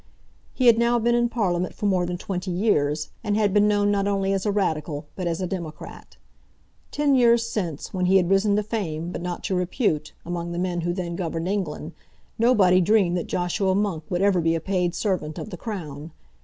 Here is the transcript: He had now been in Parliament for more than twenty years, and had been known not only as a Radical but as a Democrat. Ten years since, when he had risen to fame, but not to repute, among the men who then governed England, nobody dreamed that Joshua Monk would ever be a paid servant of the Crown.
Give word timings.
He 0.51 0.65
had 0.65 0.79
now 0.79 0.97
been 0.97 1.13
in 1.13 1.29
Parliament 1.29 1.75
for 1.75 1.85
more 1.85 2.07
than 2.07 2.17
twenty 2.17 2.49
years, 2.49 3.09
and 3.23 3.37
had 3.37 3.53
been 3.53 3.67
known 3.67 3.91
not 3.91 4.07
only 4.07 4.33
as 4.33 4.47
a 4.47 4.51
Radical 4.51 5.05
but 5.15 5.27
as 5.27 5.41
a 5.41 5.45
Democrat. 5.45 6.17
Ten 6.89 7.13
years 7.13 7.47
since, 7.47 7.93
when 7.93 8.07
he 8.07 8.17
had 8.17 8.27
risen 8.27 8.55
to 8.55 8.63
fame, 8.63 9.11
but 9.11 9.21
not 9.21 9.43
to 9.43 9.53
repute, 9.53 10.13
among 10.25 10.53
the 10.53 10.57
men 10.57 10.81
who 10.81 10.91
then 10.91 11.15
governed 11.15 11.47
England, 11.47 11.93
nobody 12.39 12.81
dreamed 12.81 13.15
that 13.15 13.27
Joshua 13.27 13.75
Monk 13.75 14.03
would 14.09 14.23
ever 14.23 14.41
be 14.41 14.55
a 14.55 14.59
paid 14.59 14.95
servant 14.95 15.37
of 15.37 15.51
the 15.51 15.55
Crown. 15.57 16.09